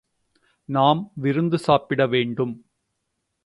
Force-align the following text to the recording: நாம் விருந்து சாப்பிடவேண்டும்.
நாம் 0.65 1.11
விருந்து 1.15 1.59
சாப்பிடவேண்டும். 1.67 2.53